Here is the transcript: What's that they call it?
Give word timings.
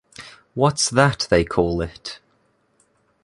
What's 0.55 0.89
that 0.89 1.27
they 1.29 1.43
call 1.45 1.79
it? 1.79 2.19